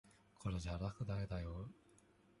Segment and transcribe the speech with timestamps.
[0.39, 1.69] これじゃ落第だよ。